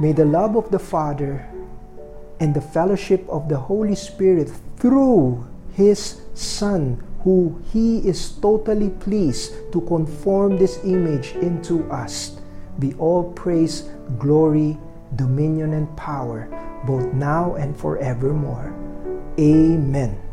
[0.00, 1.48] May the love of the Father
[2.40, 9.72] and the fellowship of the Holy Spirit through his Son who he is totally pleased
[9.72, 12.40] to conform this image into us,
[12.78, 13.88] be all praise,
[14.18, 14.78] glory,
[15.16, 16.48] dominion, and power,
[16.86, 18.72] both now and forevermore.
[19.38, 20.27] Amen.